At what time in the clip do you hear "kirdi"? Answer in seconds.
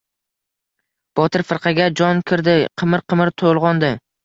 2.33-2.57